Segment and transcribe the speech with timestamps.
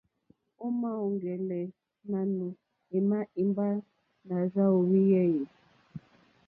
[0.65, 1.59] O ma ɔ̀ŋgɛlɛ
[2.11, 2.47] nanù
[2.97, 3.67] ema imba
[4.27, 5.41] nà rza o hwiya e?